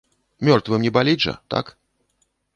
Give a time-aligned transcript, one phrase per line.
[0.47, 1.65] Мёртвым не баліць жа, так?